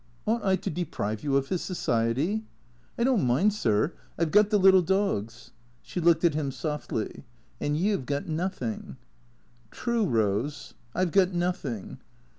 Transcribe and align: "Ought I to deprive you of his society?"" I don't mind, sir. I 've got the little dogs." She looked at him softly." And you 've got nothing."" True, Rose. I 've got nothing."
"Ought 0.25 0.43
I 0.43 0.55
to 0.55 0.71
deprive 0.71 1.23
you 1.23 1.37
of 1.37 1.49
his 1.49 1.61
society?"" 1.61 2.43
I 2.97 3.03
don't 3.03 3.23
mind, 3.23 3.53
sir. 3.53 3.93
I 4.17 4.25
've 4.25 4.31
got 4.31 4.49
the 4.49 4.57
little 4.57 4.81
dogs." 4.81 5.51
She 5.83 5.99
looked 6.01 6.23
at 6.25 6.33
him 6.33 6.49
softly." 6.51 7.23
And 7.61 7.77
you 7.77 7.99
've 7.99 8.07
got 8.07 8.27
nothing."" 8.27 8.97
True, 9.69 10.05
Rose. 10.07 10.73
I 10.95 11.05
've 11.05 11.11
got 11.11 11.33
nothing." 11.33 11.99